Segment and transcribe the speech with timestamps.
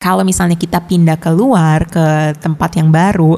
[0.00, 3.36] kalau misalnya kita pindah keluar ke tempat yang baru,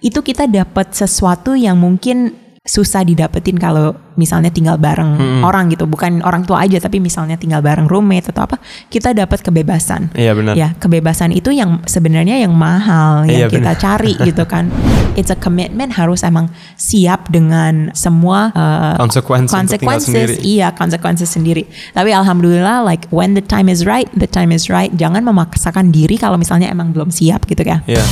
[0.00, 2.32] itu kita dapat sesuatu yang mungkin
[2.68, 5.40] susah didapetin kalau misalnya tinggal bareng Hmm.
[5.40, 9.40] orang gitu, bukan orang tua aja tapi misalnya tinggal bareng roommate atau apa, kita dapat
[9.40, 10.12] kebebasan.
[10.12, 10.52] Iya benar.
[10.52, 13.80] Ya, kebebasan itu yang sebenarnya yang mahal yang Iya, kita benar.
[13.80, 14.68] cari gitu kan.
[15.16, 20.04] It's a commitment harus emang siap dengan semua uh, consequences.
[20.04, 20.34] sendiri.
[20.44, 21.64] Iya, konsekuensi sendiri.
[21.90, 24.92] Tapi alhamdulillah like when the time is right, the time is right.
[24.92, 27.80] Jangan memaksakan diri kalau misalnya emang belum siap gitu ya.
[27.88, 28.04] Iya.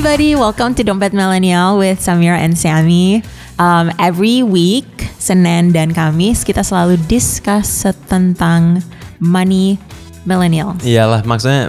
[0.00, 3.20] Everybody, welcome to Dompet Millennial with Samira and Sammy.
[3.60, 4.88] Um, every week,
[5.20, 8.80] Senin dan Kamis kita selalu discuss tentang
[9.20, 9.76] money
[10.24, 10.72] millennial.
[10.80, 11.68] Iyalah, maksudnya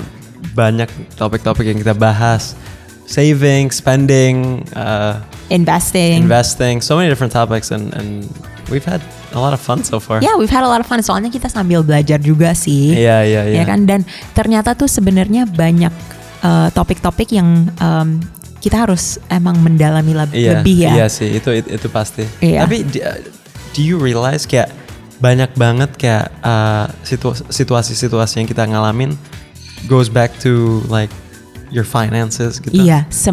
[0.55, 0.87] banyak
[1.19, 2.55] topik-topik yang kita bahas.
[3.03, 5.19] Saving, spending, uh,
[5.51, 6.23] Investing.
[6.23, 8.31] investing, so many different topics and and
[8.71, 9.03] we've had
[9.35, 10.23] a lot of fun so far.
[10.23, 11.03] Ya, we've had a lot of fun.
[11.03, 12.95] Soalnya kita sambil belajar juga sih.
[12.95, 13.55] Iya, iya, iya.
[13.59, 13.83] Ya kan?
[13.83, 18.19] Dan ternyata tuh sebenarnya banyak uh, topik-topik yang um,
[18.61, 20.91] kita harus emang mendalami leb- Iya, lebih ya.
[20.93, 22.21] Iya sih, itu itu, itu pasti.
[22.39, 22.65] Iya.
[22.65, 23.17] Tapi uh,
[23.73, 24.69] do you realize kayak
[25.17, 29.13] banyak banget kayak uh, situ- situasi-situasi yang kita ngalamin
[29.89, 31.09] goes back to like
[31.71, 32.75] your finances gitu.
[32.75, 33.31] Iya, se-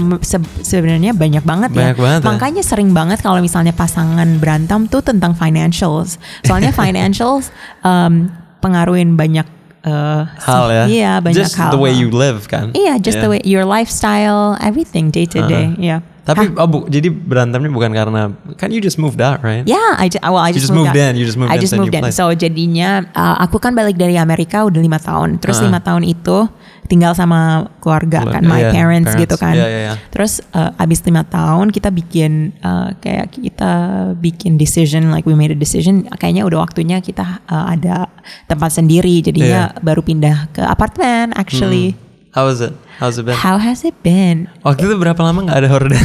[0.62, 2.00] sebenarnya banyak banget Banyak ya.
[2.00, 2.26] banget ya.
[2.30, 6.16] Makanya sering banget kalau misalnya pasangan berantem tuh tentang financials.
[6.46, 7.50] Soalnya financials
[7.82, 8.30] um,
[8.62, 9.44] pengaruhin banyak
[9.82, 10.84] uh, Hal ya.
[10.86, 11.70] Iya, banyak Just hal.
[11.70, 12.72] the way you live kan.
[12.72, 13.24] Iya, just Yeah.
[13.24, 15.74] the way your lifestyle, everything day to day.
[15.76, 16.00] Iya.
[16.22, 16.60] Tapi Hah?
[16.60, 18.22] oh, bu- jadi berantemnya bukan karena
[18.60, 19.64] kan you just moved out, right?
[19.64, 21.00] Yeah, I just, well, I You just, just moved out.
[21.08, 22.04] in, you just moved I just moved in.
[22.12, 25.40] So jadinya uh, aku kan balik dari Amerika udah lima tahun.
[25.40, 25.72] Terus Ah.
[25.72, 26.44] lima tahun itu
[26.88, 29.22] tinggal sama keluarga kan, my iya, parents, parents.
[29.22, 29.54] gitu kan.
[29.54, 29.94] Iya, iya, iya.
[30.08, 33.72] Terus uh, abis lima tahun kita bikin uh, kayak kita
[34.16, 36.08] bikin decision, like we made a decision.
[36.16, 38.08] Kayaknya udah waktunya kita uh, ada
[38.48, 39.20] tempat sendiri.
[39.20, 39.80] Jadinya Iya.
[39.84, 41.36] baru pindah ke apartemen.
[41.36, 41.94] Actually,
[42.32, 42.76] How was it?
[43.00, 43.34] How's it been?
[43.34, 44.50] how has it been?
[44.60, 45.96] Waktu itu berapa lama nggak ada horden?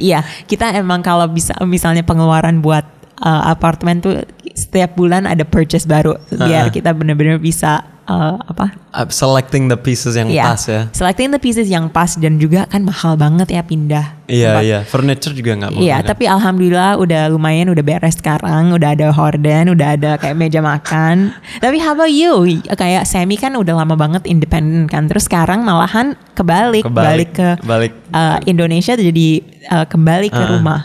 [0.00, 2.86] Iya, kita emang kalau bisa misalnya pengeluaran buat
[3.24, 4.20] uh, apartemen tuh
[4.52, 6.70] setiap bulan ada purchase baru biar Ha-ha.
[6.70, 8.70] kita benar-benar bisa uh, apa?
[8.92, 10.80] Uh, Selecting the pieces yang Iya, pas ya.
[10.92, 14.14] Selecting the pieces yang pas dan juga kan mahal banget ya pindah.
[14.24, 14.62] Iya tempat.
[14.62, 14.78] iya.
[14.86, 15.70] Furniture juga nggak.
[15.74, 16.06] Iya, pindah.
[16.06, 21.34] tapi alhamdulillah udah lumayan udah beres sekarang, udah ada horden, udah ada kayak meja makan.
[21.58, 22.46] tapi how about you?
[22.70, 27.66] Kayak Semi kan udah lama banget independen kan, terus sekarang malahan kebalik, balik Kebalik, ke
[27.66, 27.92] balik.
[28.10, 29.28] uh, Indonesia jadi
[29.68, 30.50] uh, kembali ke Ah.
[30.52, 30.80] rumah.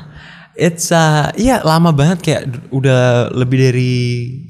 [0.60, 3.94] It's uh, iya lama banget kayak udah lebih dari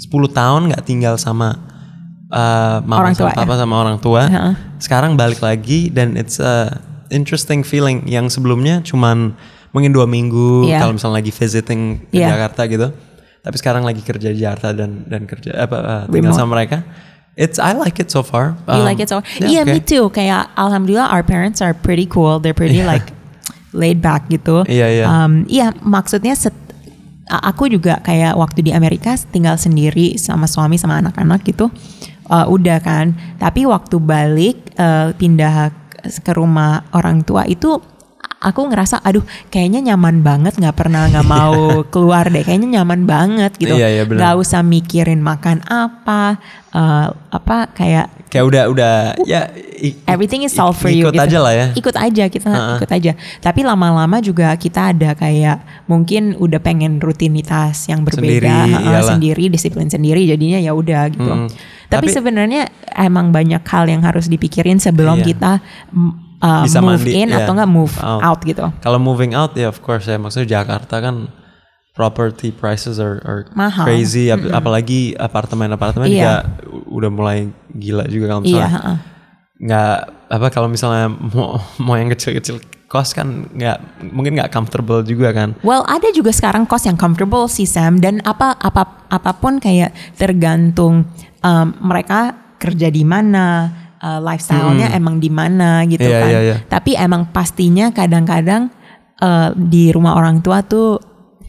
[0.02, 1.54] 10 tahun nggak tinggal sama
[2.34, 4.22] uh, mama Orang sama tua, papa sama orang tua.
[4.26, 4.54] Heeh.
[4.82, 9.38] Sekarang balik lagi dan it's a interesting feeling yang sebelumnya cuman
[9.70, 10.82] mungkin dua minggu Iya.
[10.82, 12.34] kalau misalnya lagi visiting ke Iya.
[12.34, 12.88] Jakarta gitu.
[13.40, 16.38] Tapi sekarang lagi kerja di Jakarta dan dan kerja apa uh, tinggal Remote.
[16.38, 16.82] sama mereka.
[17.40, 18.58] It's I like it so far.
[18.68, 19.24] You Um, like it so?
[19.40, 19.74] Iya, yeah, okay.
[19.74, 20.10] me too.
[20.10, 22.42] Kayak alhamdulillah our parents are pretty cool.
[22.42, 22.98] They're pretty Iya.
[22.98, 23.08] like
[23.74, 24.66] laid back gitu.
[24.66, 25.06] Iya, iya.
[25.06, 26.56] Um, iya, maksudnya set,
[27.30, 31.70] aku juga kayak waktu di Amerika tinggal sendiri sama suami sama anak-anak gitu.
[32.30, 33.18] Uh, udah kan.
[33.42, 37.78] Tapi waktu balik uh, pindah ke rumah orang tua itu
[38.40, 43.52] aku ngerasa aduh kayaknya nyaman banget nggak pernah nggak mau keluar deh kayaknya nyaman banget
[43.60, 46.40] gitu Iya, iya, usah mikirin makan apa
[46.72, 48.94] uh, apa kayak Kayak udah udah
[49.26, 49.50] ya
[50.06, 51.26] everything is solved for you ikut gitu.
[51.26, 51.68] aja lah ya.
[51.74, 52.78] Ikut aja kita Heeh.
[52.78, 53.12] ikut aja.
[53.42, 59.10] Tapi lama-lama juga kita ada kayak mungkin udah pengen rutinitas yang berbeda Sendiri, iyalah.
[59.10, 61.26] sendiri, disiplin sendiri jadinya ya udah gitu.
[61.26, 61.50] Hmm.
[61.90, 65.26] Tapi, Tapi- sebenarnya emang banyak hal yang harus dipikirin sebelum Iya.
[65.26, 65.52] kita
[65.90, 67.42] mm, uh, Bisa move mandi, in iya.
[67.42, 68.22] atau enggak move Out.
[68.22, 68.66] out gitu.
[68.78, 71.34] Kalau moving out ya of course ya maksudnya Jakarta kan
[71.98, 73.84] property prices are, are Mahal.
[73.84, 76.14] crazy ap- apalagi apartemen-apartemen Iya.
[76.14, 76.34] juga
[76.88, 77.40] udah mulai
[77.72, 78.98] gila juga kalau Iya, misalnya heeh.
[79.60, 79.94] nggak
[80.30, 83.78] apa kalau misalnya mau mau yang kecil-kecil kos kan nggak
[84.10, 88.18] mungkin nggak comfortable juga kan Well, ada juga sekarang kos yang comfortable sih Sam dan
[88.24, 91.06] apa apa apa pun kayak tergantung
[91.40, 96.28] um, mereka kerja di mana, uh, lifestyle-nya emang di mana gitu Iya, kan.
[96.28, 96.58] iya, iya.
[96.68, 98.68] Tapi emang pastinya kadang-kadang
[99.18, 101.00] uh, di rumah orang tua tuh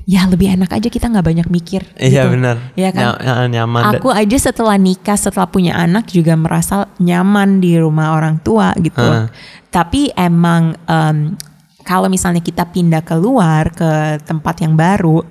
[0.08, 1.82] ya lebih enak aja kita nggak banyak mikir.
[2.00, 2.37] iya gitu.
[2.37, 3.05] benar Iya kan?
[3.20, 8.41] Ny- nyaman Aku aja setelah nikah, setelah punya anak juga merasa nyaman di rumah orang
[8.41, 9.00] tua gitu.
[9.00, 9.29] Heeh.
[9.70, 11.38] Tapi emang em,
[11.87, 15.25] kalau misalnya kita pindah keluar ke tempat yang baru,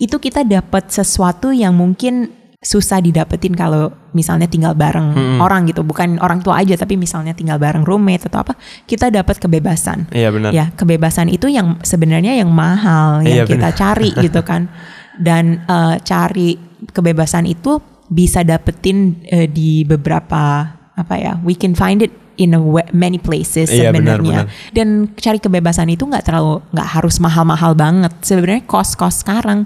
[0.00, 6.20] itu kita dapat sesuatu yang mungkin susah didapetin kalau misalnya tinggal bareng orang gitu, bukan
[6.20, 8.52] orang tua aja tapi misalnya tinggal bareng roommate atau apa,
[8.84, 10.12] kita dapat kebebasan.
[10.12, 13.78] iya benar Ya, kebebasan itu yang sebenarnya yang mahal yang Iya, kita benar.
[13.78, 14.68] cari gitu kan.
[15.16, 22.00] dan eh, cari kebebasan itu bisa dapetin eh, di beberapa apa ya we can find
[22.00, 26.60] it in a wa- many places Iya, benar, sebenarnya dan cari kebebasan itu nggak terlalu
[26.70, 29.64] nggak harus mahal-mahal banget sebenarnya kos-kos sekarang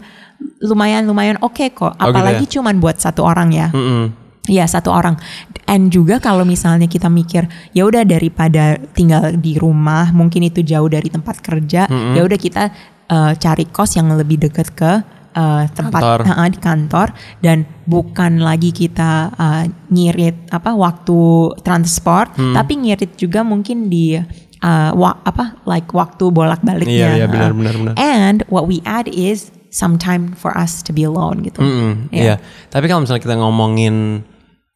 [0.61, 2.05] lumayan lumayan oke kok gitu ya?
[2.05, 4.23] apalagi cuman buat satu orang ya Mm-mm.
[4.45, 5.17] Iya satu orang.
[5.65, 10.85] And juga kalau misalnya kita mikir ya udah daripada tinggal di rumah, mungkin itu jauh
[10.85, 12.69] dari tempat kerja, ya udah kita
[13.09, 15.01] eh, cari kos yang lebih dekat ke
[15.33, 16.19] eh, tempat Kantor.
[16.29, 17.09] Ha-ha, di kantor
[17.41, 21.17] dan bukan lagi kita eh, ngirit apa waktu
[21.65, 22.53] transport, Hmm.
[22.53, 24.21] tapi ngirit juga mungkin di
[24.61, 26.93] eh, wa- apa like waktu bolak-baliknya.
[26.93, 27.95] Iya, iya, benar, Eh, benar, benar.
[27.97, 31.59] And what we add is some time for us to be alone gitu.
[31.59, 32.23] Mm-mm, Iya.
[32.23, 32.35] Iya.
[32.71, 34.23] Tapi kalau misalnya kita ngomongin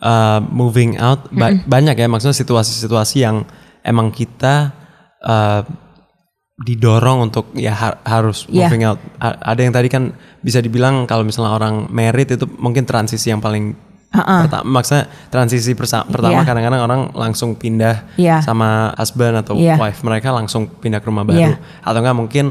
[0.03, 3.47] uh, moving out, ba- banyak ya maksudnya situasi-situasi yang
[3.87, 4.75] emang kita
[5.23, 5.63] uh,
[6.59, 8.67] didorong untuk ya ha- harus Iya.
[8.67, 8.99] moving out.
[9.17, 10.11] A- ada yang tadi kan
[10.43, 13.79] bisa dibilang kalau misalnya orang married itu mungkin transisi yang paling
[14.11, 14.65] pertama.
[14.65, 16.43] Maksudnya transisi persa- pertama Iya.
[16.43, 18.43] kadang-kadang orang langsung pindah Iya.
[18.43, 19.79] sama husband atau Iya.
[19.79, 21.39] wife mereka langsung pindah ke rumah baru.
[21.39, 21.63] Iya.
[21.85, 22.45] Atau enggak mungkin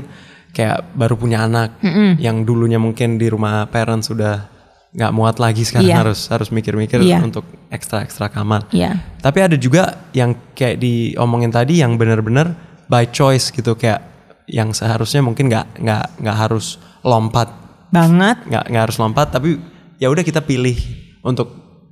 [0.52, 1.78] kayak baru punya anak
[2.18, 4.48] yang dulunya mungkin di rumah parents sudah
[4.88, 5.98] nggak muat lagi sekarang Iya.
[6.02, 7.22] harus harus mikir-mikir Iya.
[7.22, 8.66] untuk ekstra ekstra kamar.
[8.72, 8.98] Iya.
[9.20, 12.56] Tapi ada juga yang kayak diomongin tadi yang benar-benar
[12.90, 14.02] by choice gitu kayak
[14.48, 17.52] yang seharusnya mungkin nggak nggak nggak harus lompat
[17.92, 18.48] Banget.
[18.48, 19.60] nggak nggak harus lompat tapi
[20.00, 20.76] ya udah kita pilih
[21.22, 21.52] untuk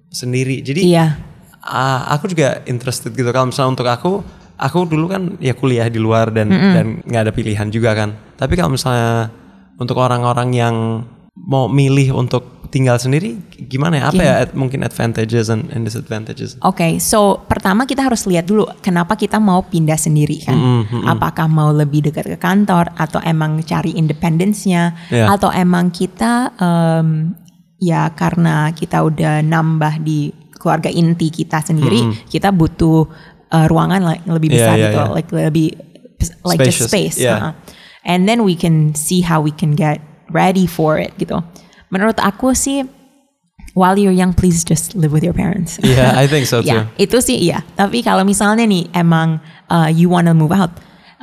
[0.10, 0.64] sendiri.
[0.64, 1.20] Jadi Iya.
[1.62, 4.12] ah, aku juga interested gitu kalau misalnya untuk aku
[4.58, 8.16] aku dulu kan ya kuliah di luar dan dan nggak ada pilihan juga kan.
[8.36, 9.30] Tapi kalau misalnya
[9.76, 10.76] untuk orang-orang yang
[11.36, 14.04] mau milih untuk tinggal sendiri gimana ya?
[14.08, 16.56] Apa ya ad- mungkin advantages and, and disadvantages?
[16.60, 20.56] Oke, so pertama kita harus lihat dulu kenapa kita mau pindah sendiri kan.
[21.06, 25.32] Apakah mau lebih dekat ke kantor atau emang cari independence-nya Iya.
[25.32, 27.36] atau emang kita em,
[27.80, 33.06] ya karena kita udah nambah di keluarga inti kita sendiri, kita butuh
[33.56, 35.14] eh, ruangan like, lebih besar iya, gitu, iya.
[35.16, 35.68] like lebih
[36.44, 37.18] like Spacious, just space.
[37.20, 37.36] iya.
[37.40, 37.54] uh-uh.
[38.06, 39.98] And then we can see how we can get
[40.30, 41.42] ready for it gitu.
[41.90, 42.86] Menurut aku sih
[43.74, 45.78] while you're young please just live with your parents.
[45.84, 46.70] Yeah, I think so too.
[46.70, 47.66] Ya, itu sih iya.
[47.74, 49.42] Tapi kalau misalnya nih emang
[49.74, 50.70] uh, you wanna move out,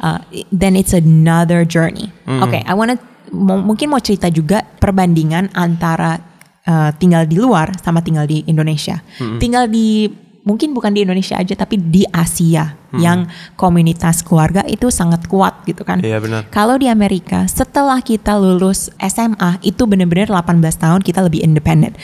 [0.03, 0.19] uh,
[0.51, 2.11] then it's another journey.
[2.27, 2.99] Oke, I wanna
[3.33, 6.21] mungkin mau cerita juga perbandingan antara
[6.69, 9.01] uh, tinggal di luar sama tinggal di Indonesia.
[9.41, 10.11] Tinggal di
[10.43, 13.25] mungkin bukan di Indonesia aja tapi di Asia yang
[13.57, 16.05] komunitas keluarga itu sangat kuat gitu kan.
[16.05, 16.45] Iya, benar.
[16.53, 21.97] Kalau di Amerika setelah kita lulus SMA itu benar-benar 18 tahun kita lebih independen.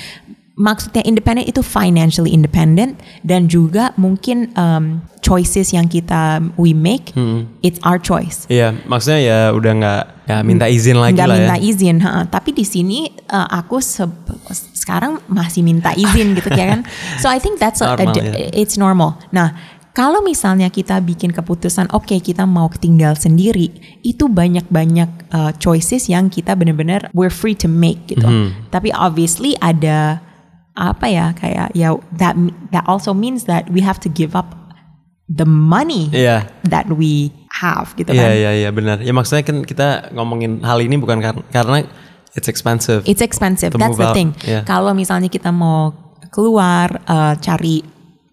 [0.59, 7.15] Maksudnya independen itu financially independent dan juga mungkin um, choices yang kita we make
[7.63, 8.43] it's our choice.
[8.51, 11.63] Iya, maksudnya ya udah nggak nggak minta izin lagi Nggak lah minta ya.
[11.63, 12.27] izin, ha.
[12.27, 14.11] tapi di sini uh, aku se-
[14.75, 16.81] sekarang masih minta izin gitu ya kan.
[17.23, 18.51] So I think that's a- a- Normal, ya.
[18.51, 19.11] it's normal.
[19.31, 19.55] Nah,
[19.95, 23.71] kalau misalnya kita bikin keputusan, oke kita mau tinggal sendiri,
[24.03, 28.27] itu banyak-banyak uh, choices yang kita benar-benar we're free to make gitu.
[28.27, 28.55] Hmm.
[28.71, 30.23] Tapi obviously ada
[30.79, 32.39] apa ya kayak ya that
[32.71, 34.55] that also means that we have to give up
[35.27, 36.47] the money Iya.
[36.65, 38.31] that we have gitu Iya kan.
[38.33, 39.03] iya iya benar.
[39.03, 41.83] Ya maksudnya kan kita ngomongin hal ini bukan kar- karena
[42.39, 43.03] it's expensive.
[43.05, 43.75] It's expensive.
[43.75, 44.39] That's the thing.
[44.47, 44.63] yeah.
[44.63, 45.91] Kalau misalnya kita mau
[46.31, 47.83] keluar uh, cari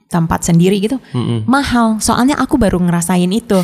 [0.05, 0.95] tempat sendiri gitu,
[1.43, 1.97] mahal.
[1.99, 3.59] Soalnya aku baru ngerasain itu.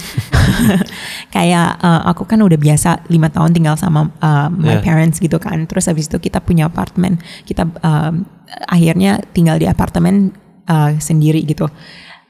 [1.36, 4.84] Kayak uh, aku kan udah biasa lima tahun tinggal sama uh, my Yeah.
[4.84, 5.64] parents gitu kan.
[5.68, 7.20] Terus habis itu kita punya apartemen.
[7.44, 8.28] Kita um,
[8.68, 10.32] akhirnya tinggal di apartemen
[10.66, 11.68] uh, sendiri gitu.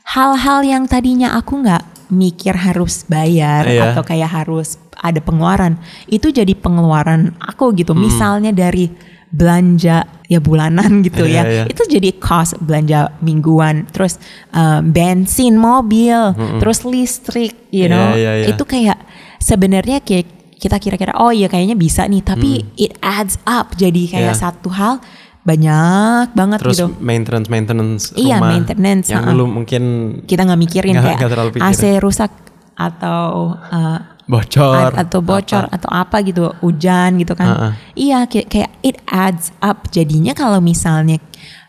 [0.04, 3.96] Hal-hal yang tadinya aku nggak mikir harus bayar Iya.
[3.96, 8.04] atau kayak harus ada pengeluaran itu jadi pengeluaran aku gitu Hmm.
[8.04, 8.92] misalnya dari
[9.32, 11.64] belanja ya bulanan gitu Iya, ya iya.
[11.66, 14.20] itu jadi cost belanja mingguan terus
[14.52, 18.48] uh, bensin mobil terus listrik you Iya, know iya, iya.
[18.52, 19.00] itu kayak
[19.40, 20.28] sebenarnya kayak
[20.60, 24.38] kita kira-kira oh ya kayaknya bisa nih tapi it adds up jadi kayak Hmm.
[24.38, 24.44] Iya.
[24.44, 25.00] satu hal
[25.42, 26.88] banyak banget Terus gitu.
[27.02, 29.84] maintenance maintenance Iya, rumah maintenance, yang dulu mungkin
[30.30, 31.66] kita nggak mikirin Nggak- kayak pikirin.
[31.66, 32.32] AC rusak
[32.78, 37.50] atau uh, bocor atau bocor atau apa gitu hujan gitu kan.
[37.52, 37.72] Uh-uh.
[37.98, 39.90] iya kayak, kayak it adds up.
[39.90, 41.18] Jadinya kalau misalnya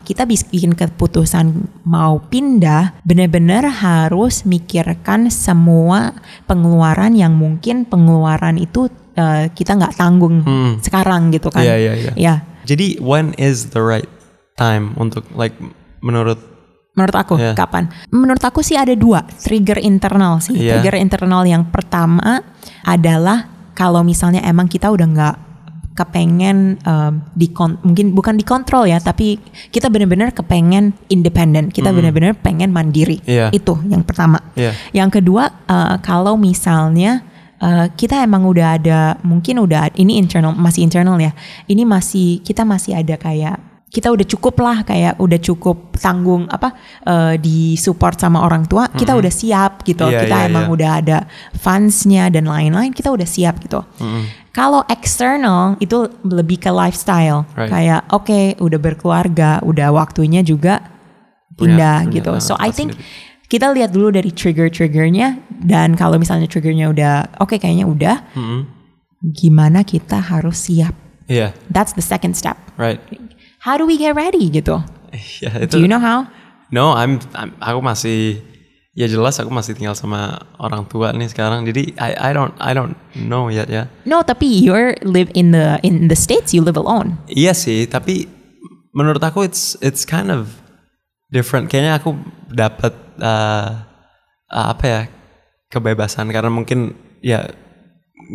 [0.03, 6.13] kita bikin keputusan mau pindah benar-benar harus mikirkan semua
[6.45, 10.43] pengeluaran yang mungkin pengeluaran itu uh, kita nggak tanggung
[10.85, 11.65] sekarang gitu kan.
[11.65, 12.13] Iya, iya, iya.
[12.15, 14.09] ya Jadi when is the right
[14.55, 15.55] time untuk like
[16.01, 16.39] menurut
[16.93, 17.57] Menurut aku Iya.
[17.57, 17.89] kapan?
[18.13, 20.53] Menurut aku sih ada dua trigger internal sih.
[20.53, 20.77] Iya.
[20.77, 22.45] Trigger internal yang pertama
[22.85, 25.37] adalah kalau misalnya emang kita udah nggak
[25.93, 29.37] kepengen um, dikon mungkin bukan dikontrol ya tapi
[29.69, 33.53] kita benar-benar kepengen independen kita benar-benar pengen mandiri Iya.
[33.53, 34.73] itu yang pertama Iya.
[34.97, 37.21] yang kedua uh, kalau misalnya
[37.63, 41.33] uh, kita emang udah ada mungkin udah ini internal masih internal ya.
[41.71, 43.57] Ini masih kita masih ada kayak
[43.93, 46.73] kita udah cukup lah kayak udah cukup tanggung apa
[47.05, 50.09] uh, di support sama orang tua kita udah siap gitu.
[50.09, 50.73] Iya, kita iya, emang iya.
[50.73, 51.19] udah ada
[51.61, 53.85] fundsnya dan lain-lain kita udah siap gitu.
[54.53, 57.45] Kalau external itu lebih ke lifestyle.
[57.53, 57.69] Right.
[57.69, 60.81] kayak oke udah berkeluarga udah waktunya juga
[61.53, 62.33] Punya- pindah punya, gitu.
[62.33, 63.32] uh, so I think sendiri.
[63.53, 68.65] Kita lihat dulu dari trigger-triggernya dan kalau misalnya triggernya udah oke kayaknya udah Mm-mm.
[69.37, 70.97] gimana kita harus siap
[71.29, 72.99] Iya, that's the second step right.
[73.61, 76.25] how do we get ready gitu do itu you know how
[76.73, 78.41] No, I'm, I'm aku masih
[78.97, 81.69] ya jelas aku masih tinggal sama orang tua nih sekarang.
[81.69, 83.93] Jadi I I don't I don't know yet ya.
[84.09, 88.25] no tapi you're live in the in the states you live alone Iya sih, tapi
[88.97, 90.62] menurut aku it's it's kind of
[91.33, 91.73] different.
[91.73, 92.11] Kayaknya aku
[92.53, 93.69] dapat uh,
[94.53, 95.01] uh, apa ya
[95.73, 96.93] kebebasan karena mungkin
[97.25, 97.49] ya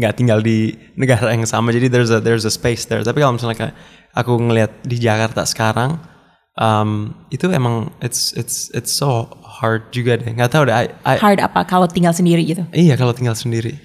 [0.01, 1.69] nggak tinggal di negara yang sama.
[1.69, 3.05] Jadi there's a there's a space there.
[3.05, 3.71] Tapi kalau misalnya
[4.17, 6.01] aku ngelihat di Jakarta sekarang,
[6.57, 10.33] um, itu emang it's it's it's so hard juga deh.
[10.33, 10.75] Nggak tahu deh.
[10.75, 13.77] I, I- hard apa kalau tinggal sendiri gitu iya kalau tinggal sendiri.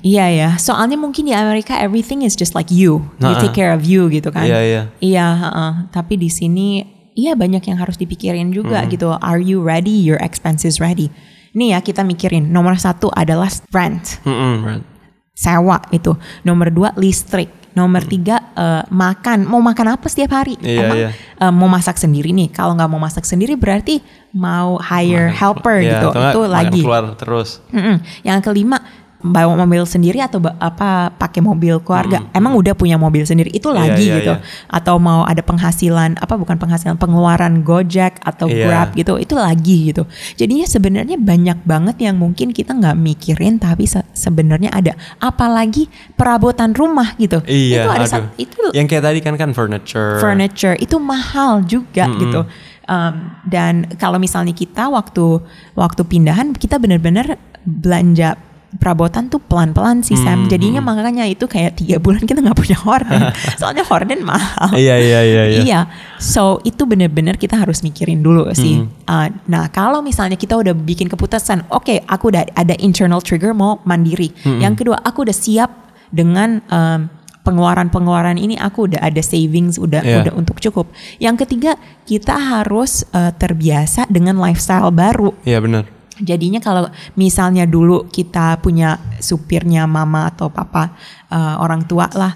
[0.00, 3.76] Iya ya, soalnya mungkin di Amerika everything is just like you, you Nah, take care
[3.76, 4.48] of you gitu kan.
[4.48, 4.82] Iya, iya.
[5.04, 5.72] Iya, heeh.
[5.92, 9.10] tapi di sini iya banyak yang harus dipikirin juga gitu.
[9.10, 9.90] Are you ready?
[9.96, 11.08] Your expenses ready?
[11.52, 14.84] Nih ya kita mikirin nomor satu adalah rent, Mm-mm, right.
[15.32, 16.12] sewa itu.
[16.42, 17.48] Nomor dua listrik.
[17.72, 19.44] Nomor tiga eh, makan.
[19.44, 20.56] Mau makan apa setiap hari?
[20.60, 21.10] Iya, Emang iya.
[21.12, 22.48] eh, mau masak sendiri nih.
[22.48, 24.00] Kalau nggak mau masak sendiri berarti
[24.32, 26.08] mau hire helper Iya, gitu.
[26.12, 26.80] Itu makan lagi.
[26.80, 27.60] keluar terus.
[27.72, 28.00] Mm-mm.
[28.20, 28.80] Yang kelima
[29.16, 32.20] bawa mobil sendiri atau apa pakai mobil keluarga.
[32.30, 34.32] Emang udah punya mobil sendiri itu Iya, lagi iya, gitu.
[34.36, 34.44] iya.
[34.68, 38.64] Atau mau ada penghasilan apa bukan penghasilan pengeluaran Gojek atau Iya.
[38.68, 39.16] Grab gitu.
[39.16, 40.04] Itu lagi gitu.
[40.36, 44.92] Jadinya sebenarnya banyak banget yang mungkin kita nggak mikirin tapi se- sebenarnya ada.
[45.16, 47.40] Apalagi perabotan rumah gitu.
[47.48, 48.24] Iya, itu ada aduh.
[48.36, 50.20] itu Yang kayak tadi kan kan furniture.
[50.20, 52.44] furniture itu mahal juga gitu.
[52.86, 55.42] Um, dan kalau misalnya kita waktu
[55.74, 57.34] waktu pindahan kita benar-benar
[57.66, 58.38] belanja
[58.76, 60.50] perabotan tuh pelan-pelan sih Sam.
[60.50, 63.30] Jadinya makanya itu kayak tiga bulan kita nggak punya horden.
[63.60, 64.74] Soalnya horden mahal.
[64.74, 65.60] Iya iya iya iya.
[65.62, 65.80] Iya,
[66.18, 68.84] so itu benar-benar kita harus mikirin dulu sih.
[69.06, 73.80] Uh, nah kalau misalnya kita udah bikin keputusan, oke aku udah ada internal trigger mau
[73.86, 74.34] mandiri.
[74.44, 75.70] Yang kedua aku udah siap
[76.10, 77.08] dengan um,
[77.46, 80.26] pengeluaran-pengeluaran ini aku udah ada savings udah Iya.
[80.26, 80.90] udah untuk cukup.
[81.22, 85.32] Yang ketiga kita harus uh, terbiasa dengan lifestyle baru.
[85.46, 85.95] Iya benar.
[86.16, 90.96] Jadinya kalau misalnya dulu kita punya supirnya mama atau papa
[91.28, 92.32] uh, orang tua lah,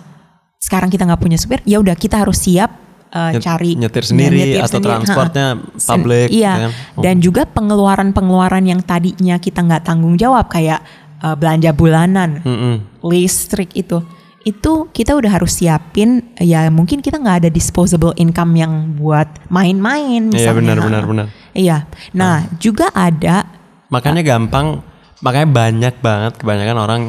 [0.60, 2.68] sekarang kita nggak punya supir, ya udah kita harus siap
[3.10, 5.80] uh, Nyet- cari nyetir sendiri atau sendiri, transportnya ha-ha.
[5.80, 6.52] Sen- public, iya.
[6.52, 6.72] ya kan?
[6.96, 7.02] Oh.
[7.02, 10.84] Dan juga pengeluaran-pengeluaran yang tadinya kita nggak tanggung jawab kayak
[11.24, 12.84] uh, belanja bulanan, Mm-mm.
[13.08, 14.04] listrik itu
[14.40, 20.32] itu kita udah harus siapin ya mungkin kita nggak ada disposable income yang buat main-main
[20.32, 20.56] Iya misalnya.
[20.56, 21.26] benar benar benar.
[21.52, 21.84] Iya.
[22.16, 23.44] Nah, juga ada
[23.90, 24.80] Makanya gampang,
[25.20, 27.02] makanya banyak banget kebanyakan orang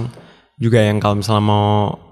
[0.58, 1.70] juga yang kalau misalnya mau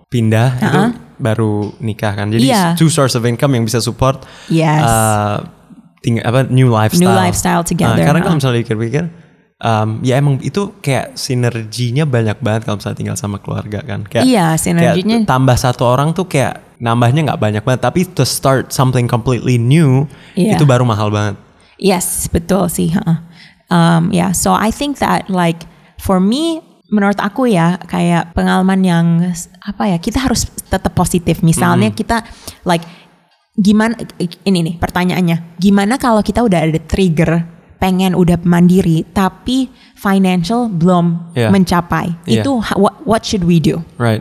[0.08, 0.80] pindah itu
[1.18, 2.30] baru nikah kan.
[2.30, 2.74] Jadi Iya.
[2.74, 4.82] two source of income yang bisa support Yes.
[4.82, 5.44] uh,
[6.02, 7.10] ting- apa new lifestyle.
[7.10, 8.40] New lifestyle together, Nah, karena kalau uh.
[8.40, 9.04] misalnya dipikir-pikir
[9.60, 14.08] um, ya emang itu kayak sinerginya banyak banget kalau misalnya tinggal sama keluarga kan.
[14.08, 15.22] Kayak, Iya, sinerginya.
[15.22, 19.60] kayak tambah satu orang tuh kayak nambahnya nggak banyak banget, tapi to start something completely
[19.60, 20.56] new Iya.
[20.56, 21.36] itu baru mahal banget.
[21.76, 22.92] Yes, betul sih.
[22.92, 23.18] heeh.
[23.70, 25.64] Um, yeah, so I think that like
[26.02, 29.06] for me, menurut aku ya kayak pengalaman yang
[29.62, 31.46] apa ya kita harus tetap positif.
[31.46, 32.26] Misalnya kita
[32.66, 32.82] like
[33.54, 33.94] gimana
[34.44, 37.46] ini nih pertanyaannya, gimana kalau kita udah ada trigger
[37.80, 41.48] pengen udah mandiri tapi financial belum Iya.
[41.48, 42.44] mencapai, Iya.
[42.44, 43.86] itu ha- what, what should we do?
[43.96, 44.20] Right.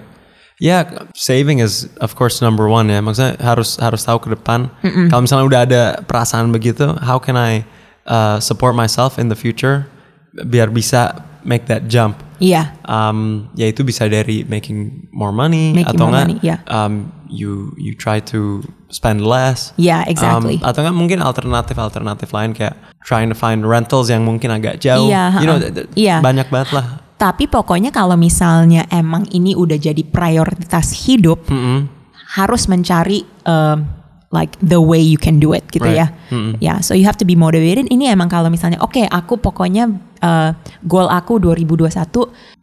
[0.58, 0.82] Ya,
[1.14, 2.98] saving is of course number one ya.
[2.98, 4.66] Maksudnya harus harus tahu ke depan.
[5.06, 7.62] Kalau misalnya udah ada perasaan begitu, how can I
[8.08, 9.86] uh, support myself in the future
[10.34, 12.18] biar bisa make that jump.
[12.38, 12.70] Iya.
[12.86, 16.60] Um, ya itu bisa dari making more money Making atau enggak yeah.
[16.70, 19.74] um, you you try to spend less.
[19.74, 20.62] Yeah, exactly.
[20.62, 25.10] Um, atau enggak mungkin alternatif-alternatif lain kayak trying to find rentals yang mungkin agak jauh.
[25.10, 26.22] Iya, you know, th- Iya.
[26.22, 26.86] banyak banget lah.
[27.18, 31.50] Tapi pokoknya kalau misalnya emang ini udah jadi prioritas hidup,
[32.38, 33.97] harus mencari um,
[34.28, 36.04] like the way you can do it gitu Right.
[36.04, 36.06] ya.
[36.60, 37.88] Ya, so you have to be motivated.
[37.88, 39.88] Ini emang kalau misalnya oke, aku pokoknya
[40.20, 40.52] uh,
[40.84, 41.88] goal aku 2021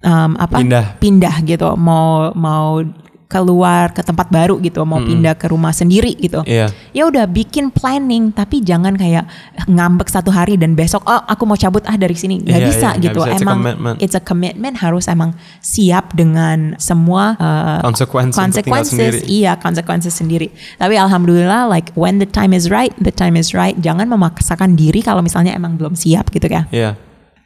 [0.05, 0.85] um, apa Pindah.
[1.01, 1.73] pindah gitu.
[1.73, 2.85] Mau mau
[3.25, 6.45] keluar ke tempat baru gitu, mau pindah ke rumah sendiri gitu.
[6.45, 6.69] Iya.
[6.93, 9.25] Ya udah bikin planning, tapi jangan kayak
[9.65, 12.41] ngambek satu hari dan besok oh aku mau cabut ah dari sini.
[12.45, 13.19] Gak Iya, bisa nggak gitu.
[13.25, 13.29] bisa.
[13.33, 13.95] It's a emang commitment.
[13.97, 18.37] it's a commitment harus emang siap dengan semua uh, sendiri.
[18.69, 19.13] consequences.
[19.25, 20.47] Iya, konsekuensi sendiri.
[20.77, 23.73] Tapi alhamdulillah like when the time is right, the time is right.
[23.81, 26.69] Jangan memaksakan diri kalau misalnya emang belum siap gitu kan.
[26.69, 26.93] Iya.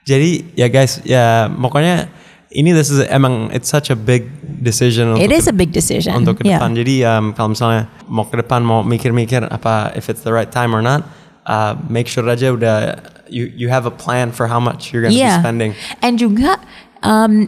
[0.03, 2.09] Jadi ya guys, ya pokoknya
[2.49, 4.25] ini this is emang it's such a big
[4.59, 6.17] decision It untuk is a big decision.
[6.17, 6.57] untuk ke Yeah.
[6.57, 6.73] depan.
[6.73, 10.73] Jadi um, kalau misalnya mau ke depan mau mikir-mikir apa if it's the right time
[10.73, 11.05] or not,
[11.45, 12.97] uh, make sure aja udah
[13.29, 15.37] you you have a plan for how much you're gonna Iya.
[15.37, 15.71] be spending.
[16.01, 16.57] And juga
[17.05, 17.45] um,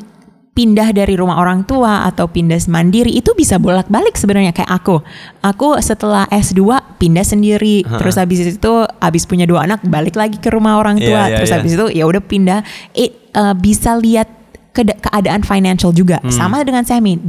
[0.52, 5.00] pindah dari rumah orang tua atau pindah mandiri itu bisa bolak-balik sebenarnya kayak aku.
[5.42, 6.62] Aku setelah S2
[7.00, 11.26] pindah sendiri, terus habis itu habis punya dua anak balik lagi ke rumah orang tua,
[11.26, 11.58] Iya, iya, terus iya.
[11.58, 12.60] habis itu ya udah pindah.
[12.94, 14.28] It uh, bisa lihat
[14.72, 16.20] keda- keadaan financial juga.
[16.28, 17.20] Sama dengan Sammy.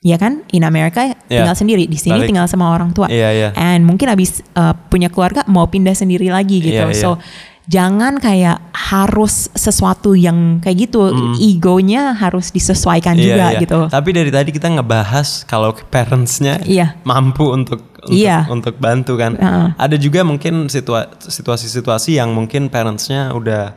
[0.00, 1.16] Ya kan, in America Hmm.
[1.26, 1.40] Iya.
[1.40, 2.28] tinggal sendiri, di sini Balik.
[2.28, 3.08] tinggal sama orang tua.
[3.08, 3.48] Iya, iya.
[3.56, 6.76] And mungkin habis uh, punya keluarga mau pindah sendiri lagi gitu.
[6.76, 7.00] Iya, iya.
[7.00, 7.16] So
[7.64, 11.08] jangan kayak harus sesuatu yang kayak gitu
[11.40, 13.60] egonya harus disesuaikan Iya, juga iya.
[13.64, 17.00] gitu Tapi dari tadi kita ngebahas kalau parentsnya Iya.
[17.02, 18.44] mampu untuk untuk, Iya.
[18.52, 19.32] untuk bantu kan.
[19.40, 19.68] Heeh.
[19.80, 23.72] Ada juga mungkin situa- situasi-situasi yang mungkin parentsnya udah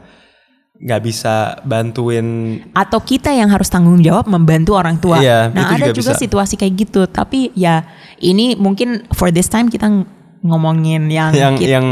[0.78, 2.62] nggak bisa bantuin.
[2.72, 6.12] atau kita yang harus tanggung jawab membantu orang tua Iya, nah itu ada juga juga
[6.14, 6.22] bisa.
[6.22, 7.82] situasi kayak gitu tapi ya
[8.18, 10.06] ini mungkin for this time kita ng-
[10.40, 11.86] ngomongin yang yang kit- yang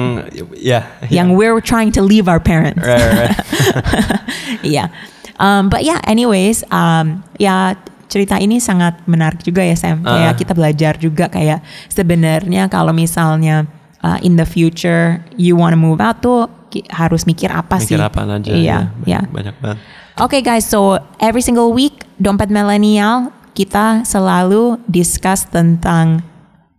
[0.54, 3.34] ya yang we're trying to leave our parents Right, right.
[4.64, 4.94] Iya.
[5.36, 7.76] Um, but yeah, anyways, um, ya
[8.06, 10.00] cerita ini sangat menarik juga ya Sam.
[10.00, 10.38] Kayak Ah.
[10.38, 13.68] kita belajar juga kayak sebenarnya kalau misalnya
[14.06, 16.46] uh, in the future you wanna move out tuh
[16.94, 17.98] harus mikir apa sih?
[17.98, 19.20] mikir apa aja Iya, ya, ya.
[19.26, 19.80] banyak banget
[20.16, 26.24] Oke guys, so every single week dompet milenial kita selalu discuss tentang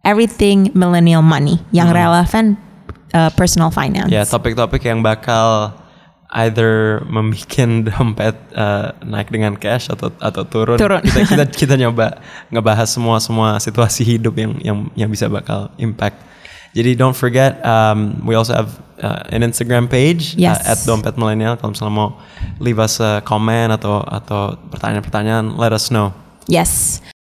[0.01, 2.57] everything millennial money yang relevan
[3.13, 4.09] uh, personal finance.
[4.09, 4.17] Hmm.
[4.17, 5.77] ya topik-topik yang bakal
[6.33, 11.05] either membuat dompet uh, naik dengan cash atau atau turun, Turun.
[11.05, 12.17] kita kita kita nyoba
[12.49, 16.19] ngebahas semua semua situasi hidup yang yang yang bisa bakal impact
[16.77, 20.61] jadi don't forget um, we also have uh, an Instagram page Yes.
[20.61, 21.17] uh, at dompet
[21.57, 22.09] kalau misalnya mau
[22.61, 26.13] leave us a comment atau atau pertanyaan-pertanyaan let us know
[26.47, 27.01] Yes.